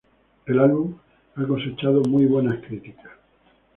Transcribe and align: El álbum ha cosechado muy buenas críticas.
El 0.47 0.57
álbum 0.59 0.95
ha 1.35 1.45
cosechado 1.45 2.01
muy 2.01 2.25
buenas 2.25 2.57
críticas. 2.65 3.11